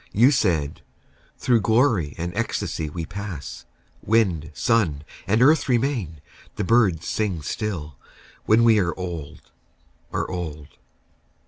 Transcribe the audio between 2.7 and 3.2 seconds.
we